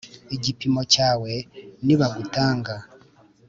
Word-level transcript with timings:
igipimo 0.35 0.81
cyawe 0.93 1.31
nibagutanga 1.85 2.75